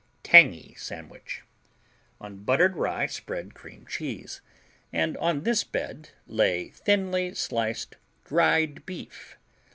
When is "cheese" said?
3.87-4.41